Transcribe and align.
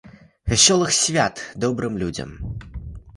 Вясёлых 0.53 0.91
свят 0.99 1.35
добрым 1.65 1.93
людзям! 2.05 2.31